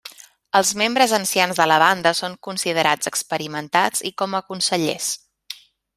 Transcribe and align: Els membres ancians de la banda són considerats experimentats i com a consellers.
Els 0.59 0.69
membres 0.81 1.13
ancians 1.17 1.59
de 1.59 1.67
la 1.71 1.77
banda 1.83 2.15
són 2.21 2.37
considerats 2.49 3.11
experimentats 3.13 4.03
i 4.11 4.13
com 4.23 4.35
a 4.41 4.45
consellers. 4.49 5.13